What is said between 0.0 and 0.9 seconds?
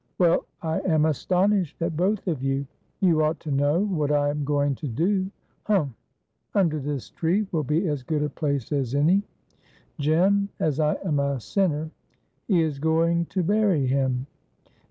"Well, I